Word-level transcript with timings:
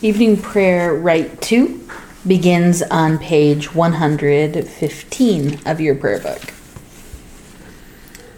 Evening 0.00 0.36
prayer, 0.36 0.94
Rite 0.94 1.40
two, 1.40 1.84
begins 2.24 2.82
on 2.82 3.18
page 3.18 3.74
115 3.74 5.60
of 5.66 5.80
your 5.80 5.96
prayer 5.96 6.20
book. 6.20 6.40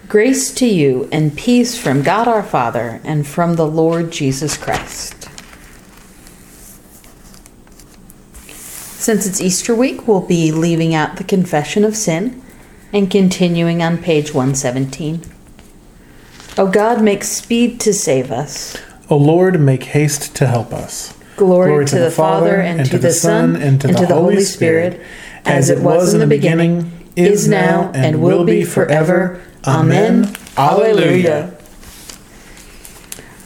Grace 0.07 0.51
to 0.55 0.65
you 0.65 1.07
and 1.11 1.37
peace 1.37 1.77
from 1.77 2.01
God 2.01 2.27
our 2.27 2.41
Father 2.41 2.99
and 3.03 3.27
from 3.27 3.57
the 3.57 3.67
Lord 3.67 4.11
Jesus 4.11 4.57
Christ. 4.57 5.29
Since 8.99 9.27
it's 9.27 9.39
Easter 9.39 9.75
week, 9.75 10.07
we'll 10.07 10.21
be 10.21 10.51
leaving 10.51 10.95
out 10.95 11.17
the 11.17 11.23
confession 11.23 11.83
of 11.83 11.95
sin 11.95 12.41
and 12.91 13.11
continuing 13.11 13.83
on 13.83 13.99
page 13.99 14.33
117. 14.33 15.21
O 16.57 16.71
God, 16.71 17.03
make 17.03 17.23
speed 17.23 17.79
to 17.81 17.93
save 17.93 18.31
us. 18.31 18.77
O 19.11 19.15
Lord, 19.15 19.61
make 19.61 19.83
haste 19.83 20.35
to 20.37 20.47
help 20.47 20.73
us. 20.73 21.15
Glory, 21.41 21.69
Glory 21.69 21.85
to, 21.87 21.95
to, 21.95 21.99
the 22.01 22.11
Father, 22.11 22.57
and, 22.57 22.85
to 22.85 22.99
the 22.99 23.11
Son, 23.11 23.55
and 23.55 23.81
to, 23.81 23.87
and 23.87 23.97
the, 23.97 24.05
the 24.05 24.13
Holy 24.13 24.41
Spirit, 24.41 24.93
Spirit 24.93 25.07
as 25.43 25.71
it 25.71 25.79
was 25.79 26.13
in 26.13 26.19
the 26.19 26.27
beginning, 26.27 27.09
is 27.15 27.47
now, 27.47 27.91
and 27.95 28.21
will 28.21 28.45
be 28.45 28.63
forever. 28.63 29.41
Amen. 29.65 30.35
Alleluia. 30.55 31.51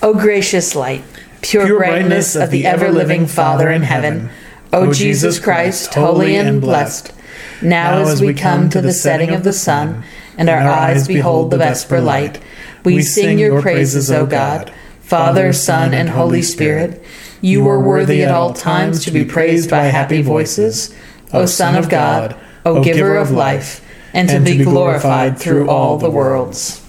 O 0.02 0.14
gracious 0.14 0.76
light, 0.76 1.06
pure, 1.42 1.66
pure 1.66 1.78
brightness 1.78 2.36
of 2.36 2.52
the 2.52 2.66
ever 2.66 2.92
living 2.92 3.28
Father 3.28 3.70
in 3.72 3.84
heaven, 3.84 4.30
O 4.74 4.92
Jesus 4.92 5.40
Christ, 5.40 5.94
holy 5.94 6.36
and 6.36 6.60
blessed, 6.60 7.14
now 7.62 8.00
as 8.00 8.20
we 8.20 8.34
come 8.34 8.70
to 8.72 8.82
the 8.82 8.92
setting 8.92 9.30
of 9.30 9.46
the 9.46 9.54
sun, 9.54 10.04
and 10.38 10.50
our 10.50 10.68
eyes 10.68 11.08
behold 11.08 11.50
the 11.50 11.58
vesper 11.58 12.02
light, 12.02 12.44
we 12.84 13.02
sing 13.02 13.40
your 13.40 13.62
praises, 13.62 14.12
O 14.12 14.26
God, 14.26 14.74
Father, 15.00 15.54
Son, 15.54 15.94
and 15.94 16.10
Holy 16.10 16.42
Spirit. 16.42 17.02
You 17.46 17.70
are 17.70 17.80
worthy 17.80 18.24
at 18.24 18.32
all 18.32 18.54
times 18.54 19.06
to 19.06 19.12
be 19.12 19.24
praised 19.24 19.70
by 19.70 19.84
happy 19.84 20.24
voices, 20.24 20.96
O 21.32 21.46
Son 21.46 21.76
of 21.76 21.92
God, 21.92 22.36
O 22.66 22.84
Giver 22.84 23.18
of 23.18 23.30
life, 23.30 23.86
and 24.16 24.28
to 24.30 24.40
be 24.40 24.64
glorified 24.64 25.38
through 25.38 25.70
all 25.70 26.00
the 26.00 26.10
worlds. 26.10 26.82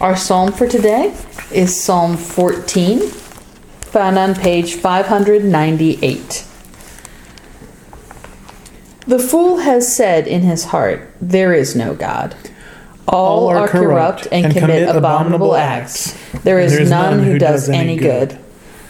Our 0.00 0.14
psalm 0.14 0.52
for 0.52 0.68
today 0.68 1.12
is 1.52 1.82
Psalm 1.82 2.16
14, 2.16 3.00
found 3.00 4.16
on 4.16 4.36
page 4.36 4.74
598. 4.74 6.46
The 9.08 9.18
fool 9.18 9.56
has 9.56 9.92
said 9.92 10.28
in 10.28 10.42
his 10.42 10.66
heart, 10.66 11.12
There 11.20 11.52
is 11.52 11.74
no 11.74 11.96
God. 11.96 12.36
All, 13.08 13.48
are 13.48 13.66
corrupt 13.66 14.28
and, 14.30 14.52
commit 14.52 14.88
abominable 14.88 15.56
acts. 15.56 16.12
There 16.44 16.60
is, 16.60 16.70
there 16.70 16.82
is 16.82 16.90
none 16.90 17.24
who 17.24 17.40
does 17.40 17.68
any 17.68 17.96
good. 17.96 18.38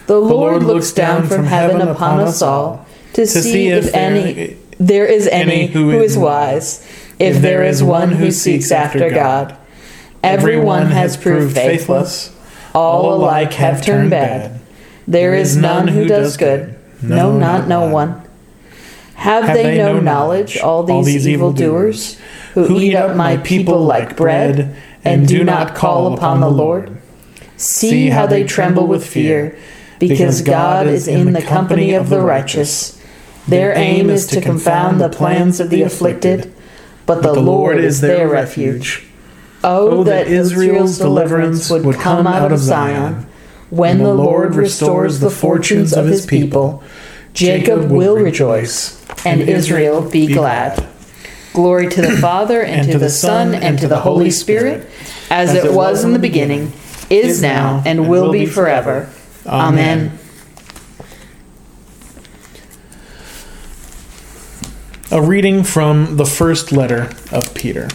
The 0.08 0.18
Lord 0.18 0.62
looks 0.62 0.92
down 0.92 1.28
from 1.28 1.44
heaven 1.44 1.80
upon 1.80 2.20
us 2.20 2.42
all 2.42 2.86
to 3.12 3.26
see 3.26 3.68
if 3.68 3.94
any 3.94 4.56
there 4.78 5.06
is 5.06 5.26
any 5.28 5.66
who 5.66 5.90
is 5.90 6.16
wise, 6.16 6.86
if 7.18 7.40
there 7.42 7.62
is 7.62 7.82
one 7.82 8.12
who 8.12 8.30
seeks 8.30 8.72
after 8.72 9.10
God. 9.10 9.56
Everyone 10.22 10.86
has 10.86 11.16
proved 11.16 11.54
faithless. 11.54 12.34
All 12.74 13.14
alike 13.14 13.52
have 13.54 13.84
turned 13.84 14.10
bad. 14.10 14.60
There 15.06 15.34
is 15.34 15.56
none 15.56 15.88
who 15.88 16.06
does 16.06 16.36
good. 16.36 16.78
No, 17.02 17.36
not 17.38 17.68
no 17.68 17.88
one. 17.88 18.22
Have 19.14 19.46
they 19.54 19.78
no 19.78 20.00
knowledge, 20.00 20.58
all 20.58 20.82
these 20.84 21.26
evildoers? 21.26 22.18
who 22.54 22.80
eat 22.80 22.94
up 22.94 23.16
my 23.16 23.36
people 23.36 23.82
like 23.82 24.16
bread, 24.16 24.76
and 25.04 25.28
do 25.28 25.44
not 25.44 25.74
call 25.74 26.14
upon 26.14 26.40
the 26.40 26.50
Lord. 26.50 27.00
See 27.56 28.08
how 28.08 28.26
they 28.26 28.44
tremble 28.44 28.86
with 28.86 29.06
fear, 29.06 29.58
because 29.98 30.42
God 30.42 30.86
is 30.86 31.08
in 31.08 31.32
the 31.32 31.42
company 31.42 31.94
of 31.94 32.08
the 32.08 32.20
righteous. 32.20 33.00
Their 33.46 33.76
aim 33.76 34.10
is 34.10 34.26
to 34.28 34.40
confound 34.40 35.00
the 35.00 35.08
plans 35.08 35.60
of 35.60 35.70
the 35.70 35.82
afflicted, 35.82 36.52
but 37.06 37.22
the 37.22 37.32
Lord 37.32 37.78
is 37.78 38.00
their 38.00 38.28
refuge. 38.28 39.06
Oh, 39.64 40.04
that 40.04 40.28
Israel's 40.28 40.98
deliverance 40.98 41.70
would 41.70 41.96
come 41.96 42.26
out 42.26 42.52
of 42.52 42.58
Zion. 42.58 43.26
When 43.70 43.98
the 43.98 44.14
Lord 44.14 44.54
restores 44.54 45.20
the 45.20 45.30
fortunes 45.30 45.92
of 45.92 46.06
his 46.06 46.24
people, 46.26 46.82
Jacob 47.34 47.90
will 47.90 48.16
rejoice, 48.16 49.04
and 49.24 49.40
Israel 49.42 50.08
be 50.08 50.26
glad. 50.26 50.86
Glory 51.52 51.88
to 51.88 52.02
the 52.02 52.16
Father, 52.18 52.62
and, 52.62 52.90
to, 52.90 52.98
the 52.98 53.10
Son, 53.10 53.54
and 53.54 53.78
to 53.78 53.88
the 53.88 54.00
Holy 54.00 54.30
Spirit, 54.30 54.88
as 55.30 55.54
it 55.54 55.72
was 55.72 56.04
in 56.04 56.12
the 56.12 56.18
beginning, 56.18 56.72
is 57.10 57.42
now, 57.42 57.82
and 57.84 58.08
will 58.08 58.30
be 58.30 58.46
forever. 58.46 59.10
Amen. 59.48 60.18
A 65.10 65.22
reading 65.22 65.64
from 65.64 66.18
the 66.18 66.26
first 66.26 66.70
letter 66.70 67.10
of 67.32 67.54
Peter. 67.54 67.88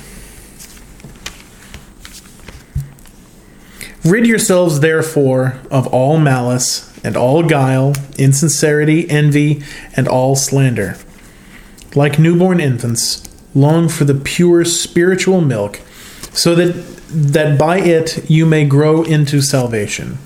Rid 4.03 4.25
yourselves, 4.25 4.79
therefore, 4.79 5.59
of 5.69 5.85
all 5.87 6.17
malice, 6.17 6.91
and 7.03 7.15
all 7.15 7.43
guile, 7.43 7.93
insincerity, 8.17 9.09
envy, 9.09 9.63
and 9.95 10.07
all 10.07 10.35
slander. 10.35 10.97
Like 11.93 12.17
newborn 12.17 12.59
infants, 12.59 13.23
long 13.53 13.89
for 13.89 14.05
the 14.05 14.15
pure 14.15 14.65
spiritual 14.65 15.41
milk, 15.41 15.81
so 16.33 16.55
that 16.55 16.71
that 17.09 17.59
by 17.59 17.79
it 17.79 18.27
you 18.27 18.45
may 18.45 18.65
grow 18.65 19.03
into 19.03 19.39
salvation. 19.39 20.17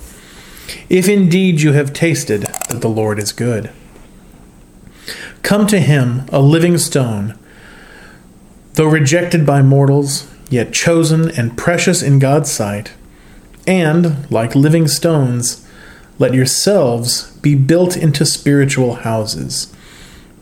If 0.90 1.08
indeed 1.08 1.62
you 1.62 1.74
have 1.74 1.94
tasted 1.94 2.44
that 2.70 2.82
the 2.82 2.90
Lord 2.90 3.20
is 3.20 3.32
good. 3.32 3.72
Come 5.42 5.68
to 5.68 5.80
him, 5.80 6.26
a 6.32 6.42
living 6.42 6.78
stone, 6.78 7.38
though 8.74 8.88
rejected 8.88 9.46
by 9.46 9.62
mortals, 9.62 10.30
yet 10.50 10.74
chosen 10.74 11.32
and 11.32 11.58
precious 11.58 12.02
in 12.02 12.20
God's 12.20 12.52
sight. 12.52 12.94
And, 13.66 14.30
like 14.32 14.56
living 14.56 14.88
stones, 14.88 15.66
let 16.20 16.34
yourselves 16.34 17.32
be 17.38 17.56
built 17.56 17.96
into 17.96 18.26
spiritual 18.26 18.96
houses 18.96 19.74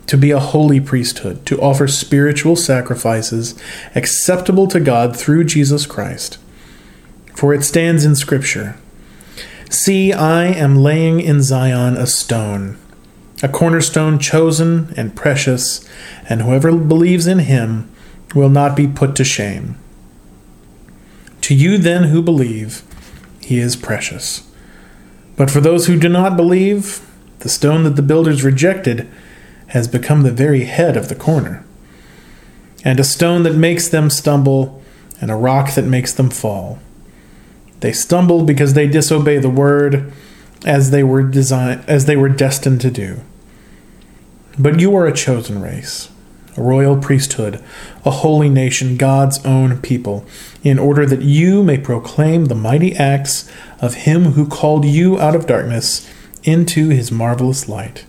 to 0.06 0.16
be 0.16 0.30
a 0.30 0.38
holy 0.38 0.80
priesthood, 0.80 1.44
to 1.46 1.60
offer 1.60 1.88
spiritual 1.88 2.56
sacrifices 2.56 3.60
acceptable 3.94 4.66
to 4.68 4.80
God 4.80 5.16
through 5.16 5.44
Jesus 5.44 5.86
Christ. 5.86 6.38
For 7.34 7.52
it 7.52 7.64
stands 7.64 8.04
in 8.04 8.14
Scripture 8.14 8.76
See, 9.68 10.12
I 10.12 10.44
am 10.44 10.76
laying 10.76 11.20
in 11.20 11.42
Zion 11.42 11.96
a 11.96 12.06
stone, 12.06 12.78
a 13.42 13.48
cornerstone 13.48 14.18
chosen 14.18 14.94
and 14.96 15.16
precious, 15.16 15.86
and 16.28 16.42
whoever 16.42 16.72
believes 16.76 17.26
in 17.26 17.40
him 17.40 17.90
will 18.34 18.48
not 18.48 18.76
be 18.76 18.86
put 18.86 19.16
to 19.16 19.24
shame. 19.24 19.76
To 21.42 21.54
you, 21.54 21.78
then, 21.78 22.04
who 22.04 22.22
believe, 22.22 22.82
he 23.40 23.58
is 23.58 23.76
precious. 23.76 24.48
But 25.36 25.50
for 25.50 25.60
those 25.60 25.86
who 25.86 25.98
do 25.98 26.08
not 26.08 26.36
believe, 26.36 27.04
the 27.40 27.48
stone 27.48 27.84
that 27.84 27.96
the 27.96 28.02
builders 28.02 28.44
rejected 28.44 29.08
has 29.68 29.88
become 29.88 30.22
the 30.22 30.32
very 30.32 30.64
head 30.64 30.96
of 30.96 31.08
the 31.08 31.14
corner, 31.14 31.64
and 32.84 33.00
a 33.00 33.04
stone 33.04 33.42
that 33.42 33.56
makes 33.56 33.88
them 33.88 34.10
stumble, 34.10 34.80
and 35.20 35.30
a 35.30 35.36
rock 35.36 35.74
that 35.74 35.84
makes 35.84 36.12
them 36.12 36.30
fall. 36.30 36.78
They 37.86 37.92
stumble 37.92 38.42
because 38.42 38.74
they 38.74 38.88
disobey 38.88 39.38
the 39.38 39.48
word 39.48 40.12
as 40.64 40.90
they 40.90 41.04
were 41.04 41.22
designed 41.22 41.84
as 41.86 42.06
they 42.06 42.16
were 42.16 42.28
destined 42.28 42.80
to 42.80 42.90
do. 42.90 43.20
But 44.58 44.80
you 44.80 44.96
are 44.96 45.06
a 45.06 45.12
chosen 45.12 45.62
race, 45.62 46.10
a 46.56 46.62
royal 46.62 46.96
priesthood, 46.96 47.62
a 48.04 48.10
holy 48.10 48.48
nation, 48.48 48.96
God's 48.96 49.38
own 49.46 49.80
people, 49.82 50.26
in 50.64 50.80
order 50.80 51.06
that 51.06 51.22
you 51.22 51.62
may 51.62 51.78
proclaim 51.78 52.46
the 52.46 52.56
mighty 52.56 52.92
acts 52.96 53.48
of 53.80 53.94
him 53.94 54.32
who 54.32 54.48
called 54.48 54.84
you 54.84 55.20
out 55.20 55.36
of 55.36 55.46
darkness 55.46 56.12
into 56.42 56.88
his 56.88 57.12
marvelous 57.12 57.68
light. 57.68 58.04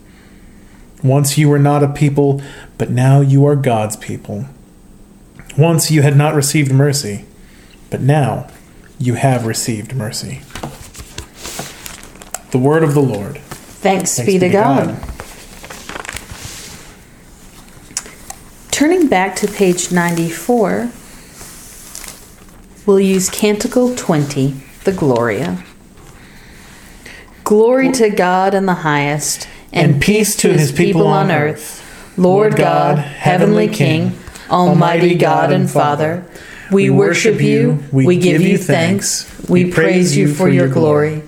Once 1.04 1.38
you 1.38 1.50
were 1.50 1.60
not 1.60 1.84
a 1.84 1.88
people, 1.88 2.42
but 2.80 2.90
now 2.90 3.22
you 3.22 3.46
are 3.46 3.56
God's 3.56 3.96
people. 3.96 4.46
Once 5.56 5.92
you 5.92 6.02
had 6.02 6.18
not 6.18 6.34
received 6.34 6.74
mercy, 6.74 7.26
but 7.92 8.02
now 8.02 8.48
you 9.00 9.14
have 9.16 9.46
received 9.46 9.96
mercy. 9.96 10.42
The 12.52 12.58
word 12.58 12.84
of 12.84 12.94
the 12.94 13.02
Lord. 13.02 13.38
Thanks, 13.38 14.16
Thanks 14.16 14.32
be, 14.32 14.40
to 14.40 14.50
God. 14.50 14.88
God. 14.88 15.14
Turning 18.72 19.08
back 19.08 19.36
to 19.38 19.48
page 19.48 19.92
94, 19.92 20.92
we'll 22.86 23.00
use 23.00 23.30
Canticle 23.30 23.96
20, 23.96 24.56
the 24.84 24.92
Gloria. 24.92 25.64
Glory 27.44 27.92
to 27.94 28.10
God 28.10 28.54
in 28.54 28.66
the 28.66 28.74
highest 28.74 29.48
and 29.72 30.02
peace 30.02 30.36
to 30.38 30.54
his 30.54 30.72
people 30.72 31.08
on 31.08 31.32
earth. 31.32 31.84
Lord 32.18 32.56
God, 32.56 32.98
heavenly 32.98 33.68
King, 33.68 34.18
almighty 34.50 35.16
God 35.16 35.52
and 35.52 35.70
Father, 35.70 36.26
we 36.72 36.90
worship 36.90 37.42
you, 37.42 37.84
we 37.92 38.18
give 38.18 38.42
you 38.42 38.58
thanks, 38.58 39.48
we 39.50 39.72
praise 39.72 40.16
you 40.18 40.34
for 40.34 40.50
your 40.50 40.68
glory. 40.68 41.24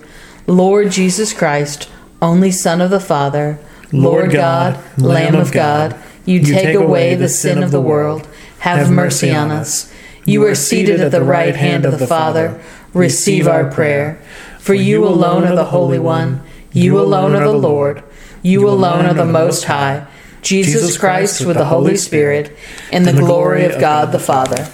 Lord 0.46 0.90
Jesus 0.90 1.32
Christ, 1.32 1.88
only 2.20 2.50
Son 2.50 2.80
of 2.80 2.90
the 2.90 3.00
Father, 3.00 3.58
Lord 3.92 4.32
God, 4.32 4.82
Lamb 4.98 5.34
of 5.34 5.52
God, 5.52 5.98
you 6.24 6.42
take 6.42 6.76
away 6.76 7.14
the 7.14 7.28
sin 7.28 7.62
of 7.62 7.70
the 7.70 7.80
world. 7.80 8.28
Have 8.60 8.90
mercy 8.90 9.30
on 9.30 9.50
us. 9.50 9.92
You 10.24 10.44
are 10.44 10.54
seated 10.54 11.00
at 11.00 11.12
the 11.12 11.24
right 11.24 11.56
hand 11.56 11.86
of 11.86 11.98
the 11.98 12.06
Father. 12.06 12.62
Receive 12.92 13.48
our 13.48 13.70
prayer. 13.70 14.20
For 14.58 14.74
you 14.74 15.06
alone 15.06 15.44
are 15.44 15.56
the 15.56 15.64
Holy 15.66 15.98
One. 15.98 16.42
You 16.72 17.00
alone 17.00 17.34
are 17.34 17.44
the 17.44 17.52
Lord. 17.52 18.04
You 18.42 18.68
alone 18.68 19.06
are 19.06 19.14
the 19.14 19.24
Most 19.24 19.64
High. 19.64 20.06
Jesus 20.42 20.96
Christ 20.96 21.44
with 21.44 21.56
the 21.56 21.66
Holy 21.66 21.96
Spirit, 21.96 22.56
in 22.92 23.04
the 23.04 23.12
glory 23.12 23.64
of 23.64 23.80
God 23.80 24.12
the 24.12 24.18
Father. 24.18 24.68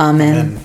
Amen. 0.00 0.58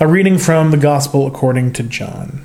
A 0.00 0.08
reading 0.08 0.36
from 0.36 0.72
the 0.72 0.76
Gospel 0.76 1.28
according 1.28 1.74
to 1.74 1.84
John. 1.84 2.44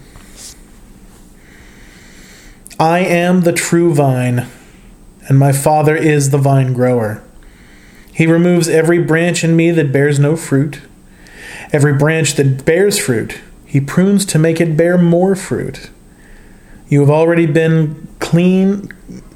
I 2.80 3.00
am 3.00 3.42
the 3.42 3.52
true 3.52 3.96
vine, 3.96 4.46
and 5.28 5.40
my 5.40 5.54
Father 5.54 5.96
is 5.96 6.30
the 6.30 6.38
vine 6.38 6.74
grower. 6.74 7.24
He 8.14 8.28
removes 8.28 8.70
every 8.70 9.00
branch 9.02 9.44
in 9.44 9.56
me 9.56 9.72
that 9.72 9.92
bears 9.92 10.20
no 10.20 10.36
fruit. 10.36 10.82
Every 11.74 11.94
branch 11.94 12.36
that 12.36 12.64
bears 12.64 13.00
fruit, 13.00 13.40
he 13.66 13.82
prunes 13.82 14.24
to 14.28 14.38
make 14.38 14.62
it 14.62 14.78
bear 14.78 15.00
more 15.00 15.36
fruit. 15.36 15.90
You 16.90 17.00
have 17.00 17.10
already 17.10 17.48
been 17.48 18.08
clean, 18.20 18.92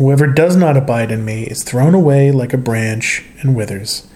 Whoever 0.00 0.26
does 0.26 0.56
not 0.56 0.78
abide 0.78 1.12
in 1.12 1.26
me 1.26 1.42
is 1.42 1.62
thrown 1.62 1.94
away 1.94 2.32
like 2.32 2.54
a 2.54 2.56
branch 2.56 3.22
and 3.42 3.54
withers. 3.54 4.08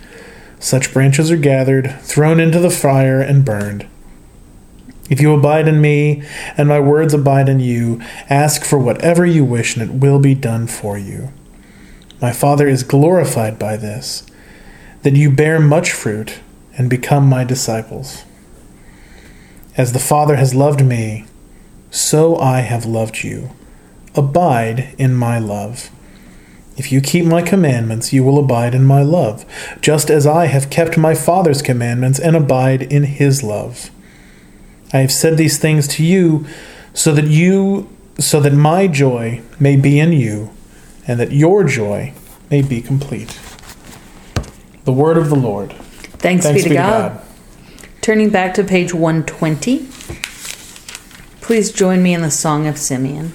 Such 0.59 0.95
branches 0.95 1.31
are 1.31 1.37
gathered, 1.37 2.01
thrown 2.01 2.41
into 2.41 2.59
the 2.59 2.71
fire, 2.71 3.21
and 3.21 3.45
burned. 3.45 3.87
If 5.11 5.21
you 5.21 5.35
abide 5.35 5.69
in 5.69 5.83
me, 5.83 6.23
and 6.57 6.71
my 6.71 6.81
words 6.81 7.13
abide 7.13 7.51
in 7.51 7.61
you, 7.61 8.01
ask 8.31 8.65
for 8.65 8.79
whatever 8.79 9.27
you 9.27 9.45
wish, 9.45 9.77
and 9.77 9.87
it 9.87 10.01
will 10.01 10.19
be 10.19 10.35
done 10.35 10.69
for 10.69 10.97
you. 10.97 11.31
My 12.19 12.33
Father 12.33 12.67
is 12.67 12.83
glorified 12.83 13.59
by 13.59 13.77
this, 13.77 14.27
that 15.03 15.17
you 15.17 15.31
bear 15.31 15.61
much 15.61 15.93
fruit 15.93 16.39
and 16.79 16.89
become 16.89 17.29
my 17.29 17.45
disciples. 17.45 18.25
As 19.77 19.93
the 19.93 19.99
Father 19.99 20.37
has 20.37 20.55
loved 20.55 20.83
me, 20.83 21.27
so 21.91 22.39
I 22.39 22.61
have 22.61 22.87
loved 22.87 23.23
you. 23.23 23.51
Abide 24.15 24.95
in 24.99 25.15
my 25.15 25.39
love. 25.39 25.91
If 26.77 26.91
you 26.91 27.01
keep 27.01 27.25
my 27.25 27.43
commandments, 27.43 28.13
you 28.13 28.25
will 28.25 28.39
abide 28.39 28.75
in 28.75 28.85
my 28.85 29.03
love, 29.03 29.45
just 29.81 30.11
as 30.11 30.27
I 30.27 30.47
have 30.47 30.71
kept 30.71 30.99
my 30.99 31.15
Father's 31.15 31.63
commandments 31.63 32.19
and 32.19 32.35
abide 32.35 32.83
in 32.83 33.05
his 33.05 33.43
love. 33.43 33.91
I 34.93 34.99
have 34.99 35.13
said 35.13 35.37
these 35.37 35.59
things 35.59 35.87
to 35.89 36.05
you 36.05 36.47
so 36.93 37.13
that 37.15 37.27
you 37.27 37.91
so 38.19 38.39
that 38.41 38.53
my 38.53 38.87
joy 38.87 39.43
may 39.59 39.77
be 39.77 39.99
in 39.99 40.13
you 40.13 40.51
and 41.07 41.19
that 41.19 41.33
your 41.33 41.65
joy 41.65 42.13
may 42.51 42.63
be 42.63 42.81
complete. 42.81 43.39
The 44.85 44.93
word 44.93 45.17
of 45.17 45.31
the 45.31 45.37
Lord. 45.37 45.73
Thanks, 45.73 46.45
Thanks 46.45 46.63
be, 46.63 46.63
to, 46.63 46.69
be 46.71 46.75
God. 46.77 47.09
to 47.09 47.15
God. 47.17 47.25
Turning 48.03 48.31
back 48.31 48.55
to 48.55 48.63
page 48.63 48.95
120. 48.95 49.89
Please 51.41 51.73
join 51.73 52.03
me 52.03 52.15
in 52.15 52.23
the 52.23 52.31
Song 52.31 52.67
of 52.67 52.79
Simeon. 52.79 53.35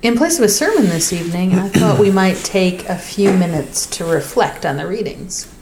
In 0.00 0.16
place 0.16 0.38
of 0.38 0.44
a 0.44 0.48
sermon 0.48 0.84
this 0.84 1.12
evening, 1.12 1.54
I 1.54 1.68
thought 1.68 1.98
we 1.98 2.12
might 2.12 2.36
take 2.36 2.88
a 2.88 2.96
few 2.96 3.32
minutes 3.32 3.84
to 3.96 4.04
reflect 4.04 4.64
on 4.64 4.76
the 4.76 4.86
readings. 4.86 5.52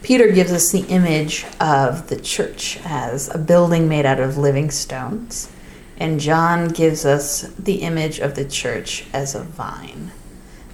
Peter 0.00 0.32
gives 0.32 0.50
us 0.50 0.72
the 0.72 0.86
image 0.88 1.44
of 1.60 2.08
the 2.08 2.18
church 2.18 2.78
as 2.86 3.28
a 3.34 3.36
building 3.36 3.86
made 3.86 4.06
out 4.06 4.18
of 4.18 4.38
living 4.38 4.70
stones, 4.70 5.52
and 5.98 6.20
John 6.20 6.68
gives 6.68 7.04
us 7.04 7.42
the 7.58 7.82
image 7.82 8.18
of 8.18 8.34
the 8.34 8.46
church 8.46 9.04
as 9.12 9.34
a 9.34 9.42
vine. 9.42 10.10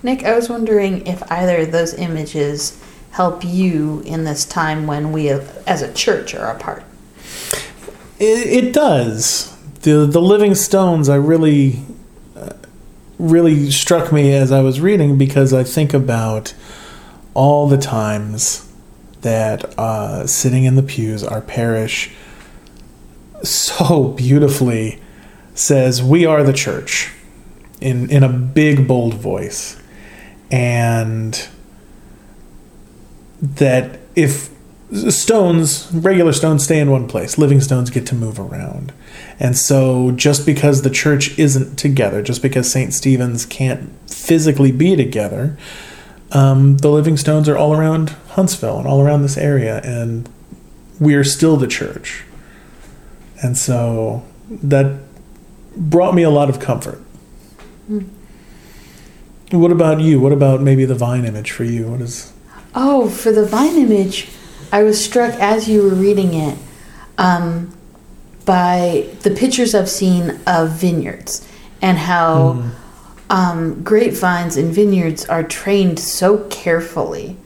Nick, 0.04 0.22
I 0.22 0.36
was 0.36 0.48
wondering 0.48 1.04
if 1.08 1.28
either 1.28 1.56
of 1.58 1.72
those 1.72 1.94
images 1.94 2.80
help 3.10 3.42
you 3.44 4.00
in 4.06 4.22
this 4.22 4.44
time 4.44 4.86
when 4.86 5.10
we, 5.10 5.28
as 5.28 5.82
a 5.82 5.92
church, 5.92 6.36
are 6.36 6.54
apart. 6.54 6.84
It, 8.20 8.64
it 8.64 8.72
does. 8.72 9.56
The 9.80 10.06
the 10.06 10.22
living 10.22 10.54
stones, 10.54 11.08
I 11.08 11.16
really 11.16 11.82
really 13.20 13.70
struck 13.70 14.12
me 14.12 14.32
as 14.32 14.50
I 14.50 14.60
was 14.60 14.80
reading 14.80 15.18
because 15.18 15.52
I 15.52 15.62
think 15.64 15.92
about 15.92 16.54
all 17.34 17.68
the 17.68 17.78
times 17.78 18.66
that 19.20 19.78
uh, 19.78 20.26
sitting 20.26 20.64
in 20.64 20.76
the 20.76 20.82
pews, 20.82 21.22
our 21.22 21.40
parish 21.40 22.10
so 23.42 24.08
beautifully 24.16 25.00
says, 25.54 26.02
We 26.02 26.24
are 26.24 26.42
the 26.42 26.52
church 26.52 27.12
in, 27.80 28.10
in 28.10 28.22
a 28.22 28.28
big, 28.28 28.88
bold 28.88 29.14
voice. 29.14 29.80
And 30.50 31.48
that 33.40 34.00
if 34.16 34.50
stones, 34.92 35.90
regular 35.92 36.32
stones, 36.32 36.64
stay 36.64 36.80
in 36.80 36.90
one 36.90 37.06
place, 37.06 37.38
living 37.38 37.60
stones 37.60 37.90
get 37.90 38.06
to 38.06 38.14
move 38.14 38.40
around. 38.40 38.92
And 39.38 39.56
so, 39.56 40.10
just 40.12 40.44
because 40.44 40.82
the 40.82 40.90
church 40.90 41.38
isn't 41.38 41.76
together, 41.76 42.22
just 42.22 42.42
because 42.42 42.70
St. 42.70 42.92
Stephen's 42.92 43.46
can't 43.46 43.90
physically 44.10 44.72
be 44.72 44.96
together, 44.96 45.56
um, 46.32 46.78
the 46.78 46.90
Living 46.90 47.16
Stones 47.16 47.48
are 47.48 47.56
all 47.56 47.74
around 47.74 48.10
Huntsville 48.30 48.78
and 48.78 48.86
all 48.86 49.00
around 49.00 49.22
this 49.22 49.36
area, 49.36 49.80
and 49.82 50.28
we 50.98 51.14
are 51.14 51.24
still 51.24 51.56
the 51.56 51.66
church. 51.66 52.24
And 53.42 53.56
so, 53.56 54.24
that 54.50 55.00
brought 55.76 56.14
me 56.14 56.22
a 56.22 56.30
lot 56.30 56.50
of 56.50 56.60
comfort. 56.60 57.00
Mm. 57.90 58.08
What 59.52 59.72
about 59.72 60.00
you? 60.00 60.20
What 60.20 60.32
about 60.32 60.60
maybe 60.60 60.84
the 60.84 60.94
vine 60.94 61.24
image 61.24 61.50
for 61.50 61.64
you? 61.64 61.88
What 61.88 62.00
is. 62.00 62.32
Oh, 62.74 63.08
for 63.08 63.32
the 63.32 63.44
vine 63.44 63.76
image, 63.76 64.28
I 64.72 64.82
was 64.82 65.02
struck 65.02 65.34
as 65.34 65.68
you 65.68 65.82
were 65.82 65.94
reading 65.94 66.34
it. 66.34 66.58
Um, 67.18 67.76
by 68.50 69.06
the 69.22 69.30
pictures 69.30 69.74
I've 69.76 69.88
seen 69.88 70.40
of 70.46 70.70
vineyards 70.70 71.46
and 71.80 71.96
how 71.96 72.54
mm. 72.54 72.70
um, 73.30 73.82
grapevines 73.82 74.56
and 74.56 74.74
vineyards 74.74 75.24
are 75.26 75.42
trained 75.42 76.00
so 76.00 76.38
carefully 76.48 77.36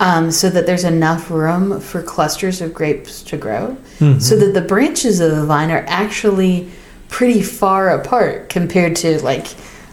um, 0.00 0.30
so 0.30 0.50
that 0.50 0.66
there's 0.66 0.84
enough 0.84 1.30
room 1.30 1.80
for 1.80 2.02
clusters 2.02 2.60
of 2.60 2.74
grapes 2.74 3.22
to 3.22 3.36
grow, 3.36 3.76
mm-hmm. 3.98 4.18
so 4.18 4.36
that 4.36 4.52
the 4.52 4.60
branches 4.60 5.20
of 5.20 5.30
the 5.30 5.46
vine 5.46 5.70
are 5.70 5.84
actually 5.88 6.68
pretty 7.08 7.42
far 7.42 7.90
apart 7.90 8.48
compared 8.48 8.96
to 8.96 9.22
like 9.22 9.46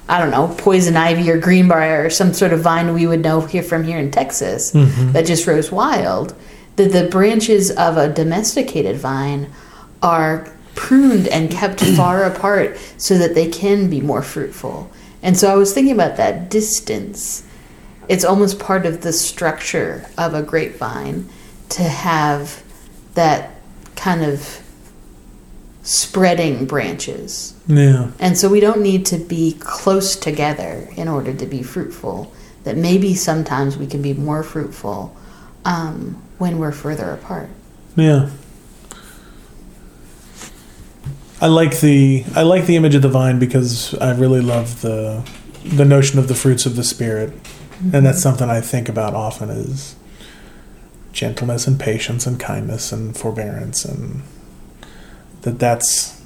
I 0.10 0.20
don't 0.20 0.32
know 0.32 0.54
poison 0.58 0.98
ivy 0.98 1.30
or 1.30 1.40
greenbrier 1.40 2.06
or 2.06 2.10
some 2.10 2.34
sort 2.34 2.52
of 2.52 2.62
vine 2.62 2.94
we 2.94 3.08
would 3.08 3.22
know 3.22 3.42
here 3.42 3.64
from 3.64 3.84
here 3.84 4.00
in 4.00 4.12
Texas 4.12 4.74
mm-hmm. 4.74 5.12
that 5.12 5.26
just 5.26 5.46
grows 5.46 5.72
wild. 5.72 6.36
That 6.78 6.92
the 6.92 7.08
branches 7.08 7.72
of 7.72 7.98
a 7.98 8.12
domesticated 8.12 8.98
vine 8.98 9.52
are 10.02 10.52
pruned 10.76 11.28
and 11.28 11.52
kept 11.52 11.82
far 11.98 12.24
apart 12.24 12.78
so 12.98 13.18
that 13.18 13.36
they 13.36 13.50
can 13.50 13.90
be 13.90 14.02
more 14.02 14.22
fruitful. 14.22 14.92
And 15.24 15.38
so 15.38 15.52
I 15.52 15.56
was 15.56 15.74
thinking 15.74 15.94
about 15.94 16.18
that 16.18 16.50
distance. 16.50 17.48
It's 18.08 18.24
almost 18.24 18.60
part 18.60 18.86
of 18.86 19.02
the 19.02 19.14
structure 19.14 20.10
of 20.18 20.34
a 20.34 20.42
grapevine 20.42 21.30
to 21.70 21.84
have 21.84 22.64
that 23.14 23.52
kind 23.96 24.24
of 24.24 24.62
spreading 25.84 26.66
branches. 26.66 27.56
Yeah. 27.68 28.12
And 28.20 28.38
so 28.38 28.50
we 28.50 28.60
don't 28.60 28.82
need 28.82 29.06
to 29.08 29.18
be 29.18 29.58
close 29.60 30.16
together 30.16 30.90
in 30.96 31.08
order 31.08 31.34
to 31.34 31.46
be 31.46 31.64
fruitful. 31.64 32.34
That 32.64 32.78
maybe 32.78 33.16
sometimes 33.16 33.78
we 33.78 33.88
can 33.88 34.04
be 34.04 34.14
more 34.14 34.44
fruitful 34.44 35.16
um, 35.66 36.22
when 36.42 36.58
we're 36.58 36.72
further 36.72 37.12
apart. 37.12 37.48
Yeah. 37.96 38.32
I 41.40 41.46
like 41.46 41.80
the 41.82 42.26
I 42.36 42.42
like 42.42 42.66
the 42.66 42.76
image 42.76 42.96
of 42.96 43.04
the 43.04 43.10
vine 43.10 43.38
because 43.38 43.94
I 43.96 44.16
really 44.16 44.42
love 44.42 44.82
the 44.82 45.24
the 45.64 45.86
notion 45.86 46.18
of 46.18 46.28
the 46.28 46.34
fruits 46.34 46.66
of 46.66 46.76
the 46.76 46.84
spirit, 46.84 47.30
mm-hmm. 47.30 47.96
and 47.96 48.06
that's 48.06 48.22
something 48.22 48.50
I 48.50 48.60
think 48.60 48.90
about 48.90 49.14
often 49.14 49.52
is 49.52 49.96
gentleness 51.14 51.68
and 51.68 51.80
patience 51.80 52.26
and 52.26 52.40
kindness 52.40 52.92
and 52.92 53.16
forbearance 53.16 53.86
and 53.86 54.24
that 55.42 55.60
that's 55.60 56.24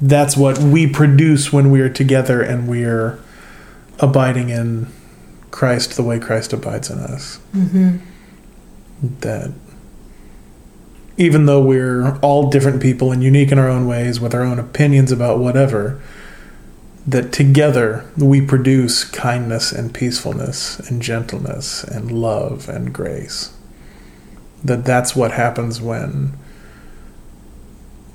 that's 0.00 0.36
what 0.36 0.58
we 0.58 0.88
produce 0.88 1.52
when 1.52 1.70
we 1.70 1.80
are 1.82 1.90
together 1.90 2.40
and 2.40 2.66
we're 2.66 3.20
abiding 4.00 4.48
in 4.48 4.88
Christ 5.52 5.96
the 5.96 6.02
way 6.02 6.18
Christ 6.18 6.52
abides 6.52 6.90
in 6.90 6.98
us. 6.98 7.38
Mm-hmm. 7.54 7.98
That 9.02 9.52
even 11.16 11.46
though 11.46 11.62
we're 11.62 12.18
all 12.20 12.48
different 12.50 12.80
people 12.80 13.12
and 13.12 13.22
unique 13.22 13.52
in 13.52 13.58
our 13.58 13.68
own 13.68 13.86
ways 13.86 14.20
with 14.20 14.34
our 14.34 14.42
own 14.42 14.58
opinions 14.58 15.12
about 15.12 15.38
whatever, 15.38 16.00
that 17.06 17.32
together 17.32 18.08
we 18.16 18.40
produce 18.40 19.04
kindness 19.04 19.72
and 19.72 19.92
peacefulness 19.92 20.78
and 20.80 21.02
gentleness 21.02 21.84
and 21.84 22.10
love 22.10 22.68
and 22.68 22.92
grace. 22.92 23.54
That 24.62 24.84
that's 24.84 25.16
what 25.16 25.32
happens 25.32 25.80
when 25.80 26.32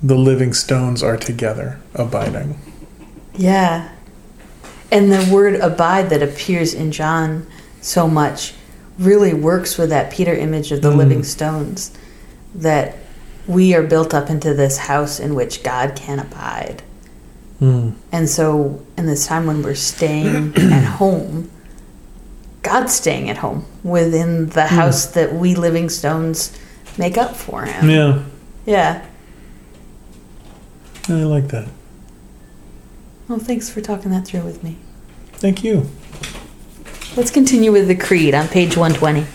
the 0.02 0.16
living 0.16 0.54
stones 0.54 1.02
are 1.02 1.18
together, 1.18 1.80
abiding. 1.96 2.60
Yeah. 3.34 3.92
And 4.92 5.12
the 5.12 5.34
word 5.34 5.56
abide 5.56 6.10
that 6.10 6.22
appears 6.22 6.74
in 6.74 6.92
John 6.92 7.48
so 7.82 8.08
much 8.08 8.54
really 8.98 9.34
works 9.34 9.78
with 9.78 9.90
that 9.90 10.12
Peter 10.12 10.34
image 10.34 10.72
of 10.72 10.82
the 10.82 10.92
mm. 10.92 10.98
living 10.98 11.24
stones 11.24 11.96
that 12.54 12.98
we 13.48 13.76
are 13.76 13.84
built 13.84 14.14
up 14.14 14.30
into 14.30 14.54
this 14.54 14.78
house 14.78 15.20
in 15.20 15.36
which 15.36 15.64
God 15.64 15.96
can 15.96 16.20
abide. 16.20 16.82
Mm. 17.62 17.96
And 18.12 18.30
so, 18.30 18.86
in 18.98 19.06
this 19.06 19.28
time 19.28 19.46
when 19.46 19.62
we're 19.62 19.76
staying 19.76 20.56
at 20.58 20.84
home, 20.84 21.50
God's 22.62 22.94
staying 22.94 23.30
at 23.30 23.38
home 23.38 23.66
within 23.84 24.50
the 24.50 24.68
hmm. 24.68 24.76
house 24.76 25.08
mm. 25.08 25.14
that 25.14 25.34
we 25.34 25.54
living 25.54 25.88
stones 25.88 26.58
make 26.98 27.16
up 27.18 27.36
for 27.36 27.64
Him. 27.64 27.90
Yeah. 27.90 28.24
Yeah. 28.66 29.06
I 31.08 31.24
like 31.24 31.50
that. 31.50 31.68
Well, 33.28 33.40
thanks 33.40 33.70
for 33.70 33.82
talking 33.82 34.12
that 34.12 34.26
through 34.26 34.42
with 34.42 34.64
me. 34.64 34.78
Thank 35.34 35.64
you. 35.64 35.90
Let's 37.16 37.32
continue 37.32 37.72
with 37.72 37.88
the 37.88 37.96
Creed 37.96 38.36
on 38.36 38.50
page 38.50 38.76
120. 38.76 39.26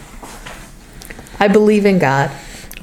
I 1.39 1.49
believe 1.49 1.87
in 1.87 1.99
God, 1.99 2.31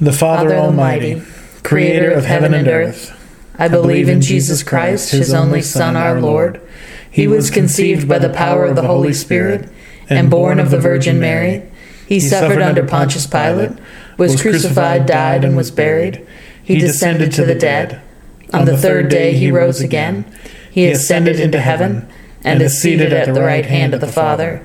the 0.00 0.12
Father, 0.12 0.50
Father 0.50 0.56
Almighty, 0.56 1.14
Almighty, 1.14 1.32
creator 1.62 2.10
of 2.10 2.24
heaven 2.24 2.52
and 2.52 2.66
earth. 2.66 3.14
I 3.56 3.68
believe 3.68 4.08
in 4.08 4.20
Jesus 4.20 4.64
Christ, 4.64 5.12
his 5.12 5.32
only 5.32 5.62
Son, 5.62 5.94
our 5.96 6.20
Lord. 6.20 6.60
He 7.08 7.28
was 7.28 7.48
conceived 7.48 8.08
by 8.08 8.18
the 8.18 8.28
power 8.28 8.64
of 8.64 8.74
the 8.74 8.88
Holy 8.88 9.12
Spirit 9.12 9.68
and 10.10 10.28
born 10.28 10.58
of 10.58 10.72
the 10.72 10.80
Virgin 10.80 11.20
Mary. 11.20 11.62
He 12.08 12.18
suffered 12.18 12.60
under 12.60 12.84
Pontius 12.84 13.28
Pilate, 13.28 13.78
was 14.16 14.42
crucified, 14.42 15.06
died, 15.06 15.44
and 15.44 15.56
was 15.56 15.70
buried. 15.70 16.26
He 16.60 16.76
descended 16.76 17.30
to 17.34 17.44
the 17.44 17.54
dead. 17.54 18.02
On 18.52 18.64
the 18.64 18.76
third 18.76 19.08
day 19.10 19.34
he 19.34 19.52
rose 19.52 19.80
again. 19.80 20.24
He 20.72 20.88
ascended 20.88 21.38
into 21.38 21.60
heaven 21.60 22.08
and 22.42 22.60
is 22.60 22.82
seated 22.82 23.12
at 23.12 23.32
the 23.32 23.42
right 23.42 23.66
hand 23.66 23.94
of 23.94 24.00
the 24.00 24.08
Father. 24.08 24.64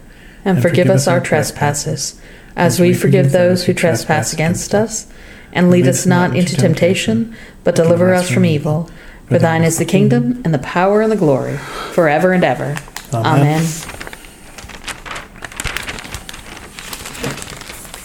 and 0.43 0.61
forgive 0.61 0.89
us 0.89 1.07
our 1.07 1.19
trespasses, 1.19 2.19
as 2.55 2.79
we 2.79 2.93
forgive 2.93 3.31
those 3.31 3.65
who 3.65 3.73
trespass 3.73 4.33
against 4.33 4.73
us. 4.73 5.07
And 5.53 5.69
lead 5.69 5.87
us 5.87 6.05
not 6.05 6.35
into 6.35 6.55
temptation, 6.55 7.35
but 7.63 7.75
deliver 7.75 8.13
us 8.13 8.29
from 8.29 8.45
evil. 8.45 8.89
For 9.27 9.37
thine 9.37 9.63
is 9.63 9.77
the 9.77 9.85
kingdom, 9.85 10.41
and 10.45 10.53
the 10.53 10.59
power, 10.59 11.01
and 11.01 11.11
the 11.11 11.17
glory, 11.17 11.57
forever 11.57 12.31
and 12.31 12.43
ever. 12.43 12.75
Amen. 13.13 13.63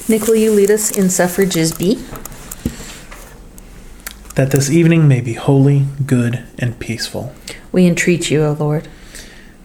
Nick, 0.09 0.27
will 0.27 0.37
you 0.37 0.53
lead 0.53 0.71
us 0.71 0.97
in 0.97 1.09
suffrages 1.09 1.73
B? 1.73 2.05
that 4.37 4.51
this 4.51 4.71
evening 4.71 5.09
may 5.09 5.23
be 5.23 5.33
holy, 5.33 5.87
good, 6.05 6.45
and 6.59 6.79
peaceful. 6.79 7.35
We 7.73 7.87
entreat 7.87 8.31
you, 8.31 8.45
O 8.45 8.53
Lord. 8.53 8.87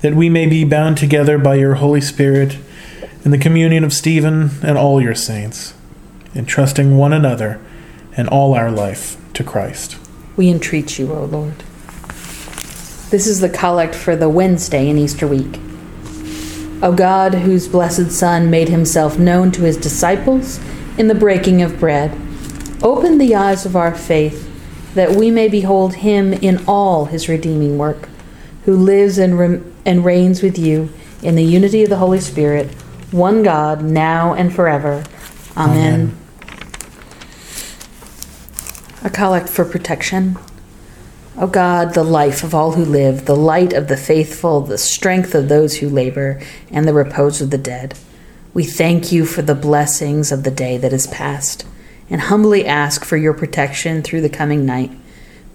That 0.00 0.14
we 0.14 0.28
may 0.28 0.46
be 0.46 0.64
bound 0.64 0.98
together 0.98 1.38
by 1.38 1.56
your 1.56 1.76
Holy 1.76 2.00
Spirit 2.00 2.58
in 3.24 3.30
the 3.30 3.38
communion 3.38 3.84
of 3.84 3.92
Stephen 3.92 4.50
and 4.62 4.78
all 4.78 5.00
your 5.00 5.14
saints, 5.14 5.74
entrusting 6.34 6.96
one 6.96 7.12
another 7.12 7.60
and 8.16 8.28
all 8.28 8.54
our 8.54 8.70
life 8.70 9.16
to 9.34 9.42
Christ. 9.42 9.96
We 10.36 10.50
entreat 10.50 10.98
you, 10.98 11.12
O 11.12 11.24
Lord. 11.24 11.62
This 13.10 13.26
is 13.26 13.40
the 13.40 13.48
collect 13.48 13.94
for 13.94 14.16
the 14.16 14.28
Wednesday 14.28 14.88
in 14.88 14.98
Easter 14.98 15.26
week. 15.26 15.60
O 16.82 16.92
God, 16.94 17.34
whose 17.34 17.68
blessed 17.68 18.10
Son 18.10 18.50
made 18.50 18.68
himself 18.68 19.18
known 19.18 19.50
to 19.52 19.62
his 19.62 19.76
disciples 19.76 20.60
in 20.98 21.08
the 21.08 21.14
breaking 21.14 21.62
of 21.62 21.80
bread, 21.80 22.16
Open 22.82 23.16
the 23.16 23.34
eyes 23.34 23.64
of 23.64 23.74
our 23.74 23.94
faith, 23.94 24.44
that 24.94 25.12
we 25.12 25.30
may 25.30 25.48
behold 25.48 25.94
him 25.94 26.34
in 26.34 26.62
all 26.66 27.06
his 27.06 27.28
redeeming 27.28 27.78
work, 27.78 28.08
who 28.64 28.76
lives 28.76 29.16
and, 29.16 29.38
re- 29.38 29.62
and 29.86 30.04
reigns 30.04 30.42
with 30.42 30.58
you 30.58 30.92
in 31.22 31.36
the 31.36 31.44
unity 31.44 31.82
of 31.84 31.88
the 31.88 31.96
Holy 31.96 32.20
Spirit, 32.20 32.70
one 33.12 33.42
God, 33.42 33.82
now 33.82 34.34
and 34.34 34.54
forever. 34.54 35.04
Amen. 35.56 35.94
Amen. 35.94 36.18
A 39.02 39.08
collect 39.08 39.48
for 39.48 39.64
protection. 39.64 40.36
O 41.38 41.46
God, 41.46 41.94
the 41.94 42.02
life 42.02 42.42
of 42.42 42.54
all 42.54 42.72
who 42.72 42.84
live, 42.84 43.26
the 43.26 43.36
light 43.36 43.72
of 43.72 43.88
the 43.88 43.96
faithful, 43.96 44.62
the 44.62 44.78
strength 44.78 45.34
of 45.34 45.48
those 45.48 45.76
who 45.76 45.88
labor, 45.88 46.42
and 46.70 46.88
the 46.88 46.94
repose 46.94 47.40
of 47.40 47.50
the 47.50 47.58
dead, 47.58 47.94
we 48.52 48.64
thank 48.64 49.12
you 49.12 49.26
for 49.26 49.42
the 49.42 49.54
blessings 49.54 50.32
of 50.32 50.42
the 50.42 50.50
day 50.50 50.78
that 50.78 50.92
is 50.92 51.06
past 51.06 51.66
and 52.08 52.22
humbly 52.22 52.66
ask 52.66 53.04
for 53.04 53.16
your 53.16 53.34
protection 53.34 54.02
through 54.02 54.22
the 54.22 54.28
coming 54.28 54.64
night. 54.64 54.90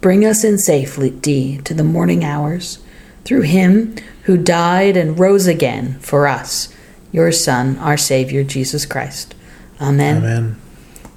Bring 0.02 0.24
us 0.24 0.44
in 0.44 0.58
safety 0.58 1.58
to 1.60 1.74
the 1.74 1.84
morning 1.84 2.24
hours 2.24 2.80
through 3.24 3.42
him 3.42 3.96
who 4.24 4.38
died 4.38 4.98
and 4.98 5.20
rose 5.20 5.48
again 5.48 6.00
for 6.00 6.28
us, 6.28 6.74
your 7.12 7.32
Son, 7.32 7.78
our 7.78 7.98
Savior, 7.98 8.44
Jesus 8.44 8.86
Christ. 8.86 9.36
Amen. 9.80 10.18
Amen. 10.18 10.62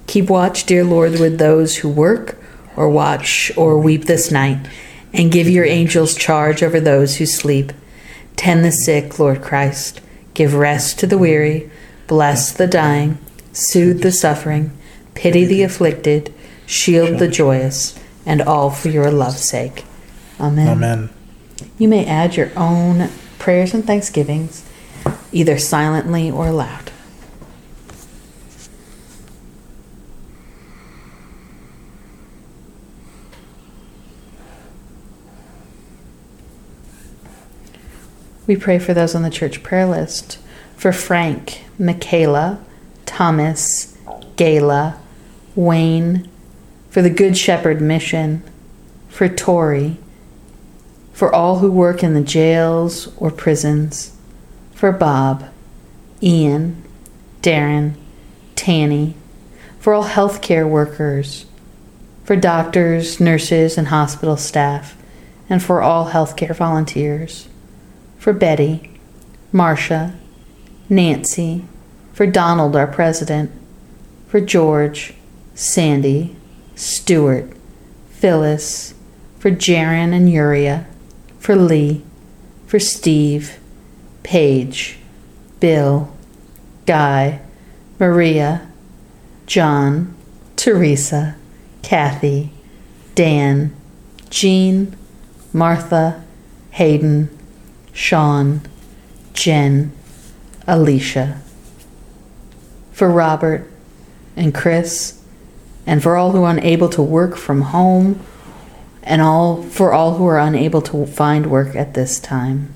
Keep 0.07 0.29
watch, 0.29 0.65
dear 0.65 0.83
Lord, 0.83 1.19
with 1.19 1.37
those 1.39 1.77
who 1.77 1.89
work 1.89 2.37
or 2.75 2.89
watch 2.89 3.51
or 3.55 3.79
weep 3.79 4.05
this 4.05 4.31
night, 4.31 4.67
and 5.13 5.31
give 5.31 5.49
your 5.49 5.65
angels 5.65 6.15
charge 6.15 6.61
over 6.61 6.79
those 6.79 7.17
who 7.17 7.25
sleep. 7.25 7.71
Tend 8.35 8.65
the 8.65 8.71
sick, 8.71 9.17
Lord 9.17 9.41
Christ. 9.41 10.01
Give 10.33 10.53
rest 10.53 10.99
to 10.99 11.07
the 11.07 11.17
weary. 11.17 11.69
Bless 12.07 12.51
the 12.51 12.67
dying. 12.67 13.17
Soothe 13.53 14.01
the 14.01 14.11
suffering 14.11 14.77
Pity 15.15 15.45
the 15.45 15.63
afflicted, 15.63 16.33
shield 16.67 17.19
the 17.19 17.29
joyous, 17.29 17.97
and 18.25 18.41
all 18.41 18.69
for 18.69 18.89
your 18.89 19.09
love's 19.09 19.49
sake. 19.49 19.85
Amen. 20.39 20.67
Amen. 20.67 21.09
You 21.77 21.87
may 21.89 22.05
add 22.05 22.37
your 22.37 22.51
own 22.55 23.09
prayers 23.37 23.73
and 23.73 23.85
thanksgivings, 23.85 24.67
either 25.31 25.57
silently 25.57 26.31
or 26.31 26.51
loud. 26.51 26.91
We 38.47 38.55
pray 38.55 38.79
for 38.79 38.93
those 38.93 39.15
on 39.15 39.23
the 39.23 39.29
church 39.29 39.63
prayer 39.63 39.85
list. 39.85 40.37
For 40.77 40.91
Frank, 40.91 41.65
Michaela, 41.79 42.63
Thomas, 43.05 43.97
Gayla, 44.35 44.97
Wayne, 45.55 46.29
for 46.89 47.01
the 47.01 47.09
Good 47.09 47.37
Shepherd 47.37 47.81
Mission, 47.81 48.43
for 49.09 49.27
Tori, 49.27 49.97
for 51.15 51.33
all 51.33 51.59
who 51.59 51.71
work 51.71 52.03
in 52.03 52.13
the 52.13 52.21
jails 52.21 53.07
or 53.15 53.31
prisons, 53.31 54.13
for 54.73 54.91
Bob, 54.91 55.49
Ian, 56.21 56.83
Darren, 57.41 57.93
Tanny, 58.55 59.15
for 59.79 59.93
all 59.93 60.03
healthcare 60.03 60.67
workers, 60.67 61.45
for 62.25 62.35
doctors, 62.35 63.21
nurses, 63.21 63.77
and 63.77 63.87
hospital 63.87 64.35
staff, 64.35 64.97
and 65.49 65.63
for 65.63 65.81
all 65.81 66.09
healthcare 66.09 66.53
volunteers 66.53 67.47
for 68.17 68.33
Betty, 68.33 68.89
Marcia, 69.53 70.13
Nancy, 70.89 71.63
for 72.11 72.27
Donald, 72.27 72.75
our 72.75 72.87
president, 72.87 73.51
for 74.27 74.41
George, 74.41 75.13
Sandy, 75.53 76.35
Stuart, 76.75 77.53
Phyllis, 78.09 78.95
for 79.39 79.49
Jaron 79.49 80.11
and 80.11 80.29
Uriah, 80.29 80.85
for 81.45 81.55
Lee, 81.55 82.01
for 82.65 82.79
Steve, 82.79 83.59
Paige, 84.23 84.97
Bill, 85.59 86.11
Guy, 86.87 87.39
Maria, 87.99 88.67
John, 89.45 90.15
Teresa, 90.55 91.35
Kathy, 91.83 92.49
Dan, 93.13 93.75
Jean, 94.31 94.97
Martha, 95.53 96.23
Hayden, 96.71 97.29
Sean, 97.93 98.61
Jen, 99.33 99.91
Alicia, 100.65 101.39
for 102.91 103.07
Robert 103.07 103.69
and 104.35 104.51
Chris, 104.51 105.21
and 105.85 106.01
for 106.01 106.17
all 106.17 106.31
who 106.31 106.41
are 106.41 106.57
unable 106.57 106.89
to 106.89 107.03
work 107.03 107.37
from 107.37 107.61
home, 107.61 108.19
and 109.05 109.21
all 109.21 109.61
for 109.61 109.93
all 109.93 110.15
who 110.15 110.25
are 110.25 110.39
unable 110.39 110.81
to 110.81 111.05
find 111.05 111.49
work 111.49 111.75
at 111.75 111.93
this 111.93 112.19
time. 112.19 112.73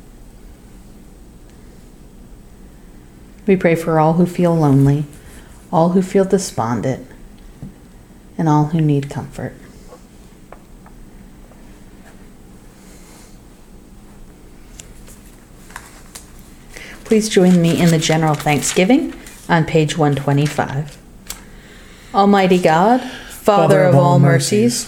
We 3.48 3.56
pray 3.56 3.74
for 3.74 4.00
all 4.00 4.14
who 4.14 4.28
feel 4.28 4.56
lonely, 4.56 5.06
all 5.74 5.90
who 5.90 6.04
feel 6.04 6.24
despondent, 6.24 7.08
and 8.38 8.48
all 8.48 8.66
who 8.66 8.80
need 8.80 9.10
comfort. 9.10 9.56
Please 17.06 17.28
join 17.28 17.60
me 17.60 17.82
in 17.82 17.90
the 17.90 17.98
general 17.98 18.36
thanksgiving 18.36 19.16
on 19.50 19.66
page 19.66 19.98
125. 19.98 20.96
Almighty 22.14 22.60
God, 22.60 23.02
Father 23.02 23.84
of 23.84 23.96
all 23.96 24.20
mercies, 24.20 24.88